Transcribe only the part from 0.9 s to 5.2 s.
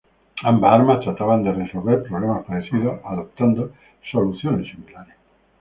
trataban de resolver problemas parecidos, adoptando soluciones similares.